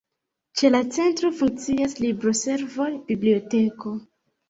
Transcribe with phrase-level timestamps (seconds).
[0.61, 3.99] Ĉe la Centro funkcias libroservo, biblioteko.